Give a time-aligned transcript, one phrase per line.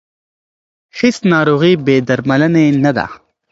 [0.97, 3.05] هیڅ ناروغي بې درملنې نه ده.